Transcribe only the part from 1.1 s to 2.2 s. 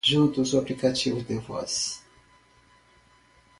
de voz